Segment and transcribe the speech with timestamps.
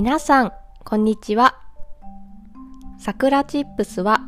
[0.00, 0.52] 皆さん、
[0.84, 1.58] こんにちは。
[3.00, 4.20] さくらチップスは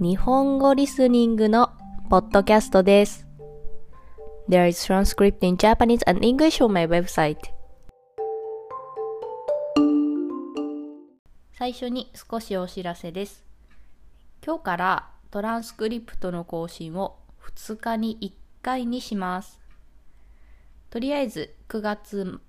[0.00, 1.70] 日本語リスニングの
[2.10, 3.24] ポッドキャストです。
[4.48, 7.36] There is transcript in Japanese and English on my website.
[11.52, 13.44] 最初に少しお知らせです。
[14.44, 17.20] 今日からトランスクリプトの更新を
[17.56, 18.32] 2日に1
[18.64, 19.60] 回にします。
[20.90, 22.40] とりあえず9月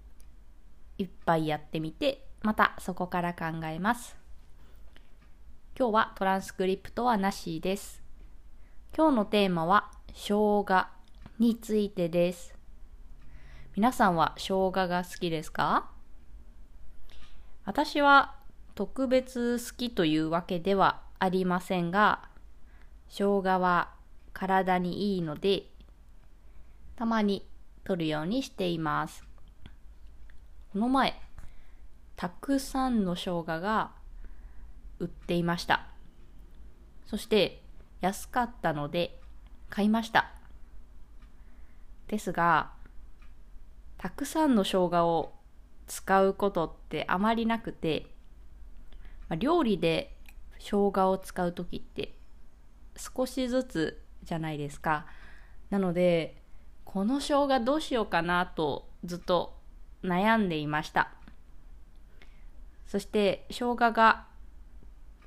[0.97, 4.17] いっぱいやってみて、またそこから考えます。
[5.77, 8.01] 今日はトランスクリプトはなしです。
[8.95, 10.87] 今日のテーマは生姜
[11.37, 12.53] についてです。
[13.75, 15.89] 皆さんは生姜が好きですか？
[17.65, 18.35] 私は
[18.73, 22.29] 特別好きというわけではありませんが、
[23.09, 23.89] 生姜は
[24.31, 25.63] 体にいいので、
[26.95, 27.45] たまに
[27.83, 29.25] 取るようにしています。
[30.71, 31.19] この前、
[32.19, 33.91] たくさんの生姜が
[34.99, 35.87] 売っていました。
[37.05, 37.61] そして
[38.01, 39.21] 安かったので
[39.69, 40.29] 買いました。
[42.09, 42.71] ですが、
[43.97, 45.33] たくさんの生姜を
[45.87, 48.07] 使うことってあまりなくて、
[49.29, 50.13] まあ料理で
[50.55, 52.15] 生姜を使う時って
[52.97, 55.05] 少しずつじゃないですか。
[55.69, 56.41] なので、
[56.83, 59.57] この生姜どうしようかなとずっと
[60.03, 61.13] 悩んでいました。
[62.89, 64.25] そして生姜が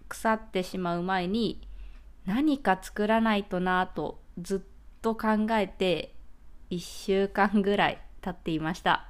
[0.08, 1.60] 腐ってしまう前に
[2.27, 4.60] 何か作らないとなぁとずっ
[5.00, 6.12] と考えて
[6.70, 9.08] 1週間ぐらい経っていました。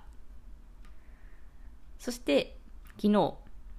[1.98, 2.59] そして
[2.97, 3.34] 昨日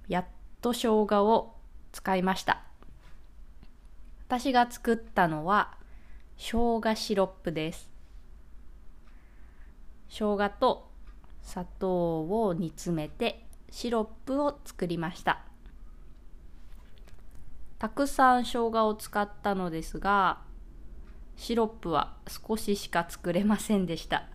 [0.08, 0.24] やっ
[0.60, 1.54] と生姜を
[1.92, 2.64] 使いました。
[4.26, 5.78] 私が作ったのは
[6.36, 7.88] 生姜シロップです。
[10.08, 10.90] 生姜と
[11.42, 13.43] 砂糖を煮詰めて
[13.74, 15.40] シロップを作りました。
[17.80, 20.42] たくさん生姜を使ったのですが、
[21.34, 24.28] シロップは少ししか作れませんでした。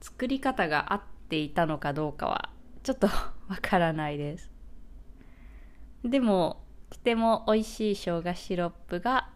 [0.00, 2.48] 作り方が合っていたのかどうかは
[2.82, 3.06] ちょっと
[3.48, 4.50] わからないです。
[6.02, 9.28] でも、とても美味しい生姜シロップが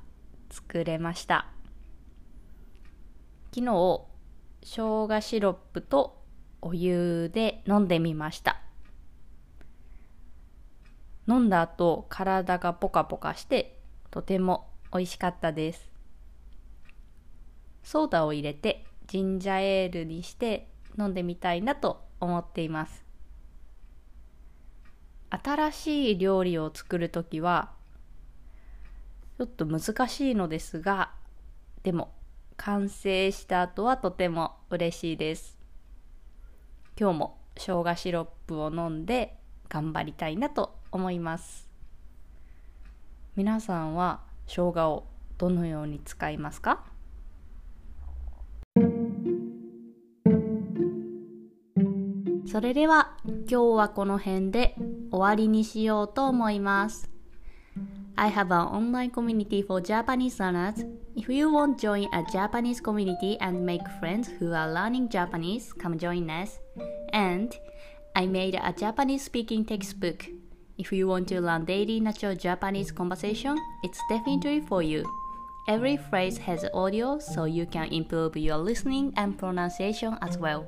[0.49, 1.49] 作れました。
[3.55, 4.07] 昨日、
[4.63, 6.22] 生姜シロップと
[6.63, 8.61] お湯で飲んでみました。
[11.29, 13.81] 飲んだ後、体がポカポカして、
[14.13, 15.91] とても美味しかったです。
[17.83, 20.69] ソーダを入れて、ジンジャーエールにして
[20.99, 23.05] 飲んでみたいなと思っています。
[25.31, 27.73] 新しい料理を作るときは、
[29.39, 31.11] ちょっと難しいのですが、
[31.83, 32.15] でも、
[32.57, 35.62] 完成した後はとても嬉しいです。
[36.99, 39.39] 今日も生姜シロップを飲んで
[39.69, 41.69] 頑張りたいなと思います。
[43.35, 45.07] 皆さんは生姜を
[45.39, 46.85] どのように使いますか？
[52.47, 54.75] それでは今日はこの辺で
[55.11, 57.11] 終わりにしようと思います。
[58.15, 60.87] I have an online community for Japanese learners.
[61.16, 65.74] If you want to join a Japanese community and make friends who are learning Japanese,
[65.74, 66.60] come join us.
[67.12, 67.56] And
[68.16, 70.26] I made a Japanese speaking textbook.
[70.78, 75.04] If you want to learn daily natural Japanese conversation, it's definitely for you.
[75.68, 80.66] Every phrase has audio so you can improve your listening and pronunciation as well.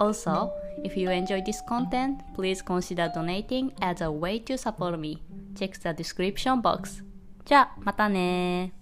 [0.00, 5.22] Also, if you enjoy this content, please consider donating as a way to support me.
[5.56, 7.04] Check the description box.
[7.44, 8.74] じゃあ、またね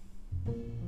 [0.45, 0.80] thank you